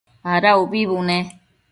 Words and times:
Ada 0.33 0.51
ubi 0.61 0.81
bune? 0.89 1.17